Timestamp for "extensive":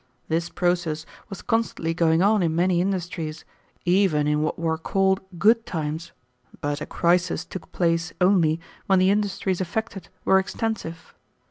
10.39-11.13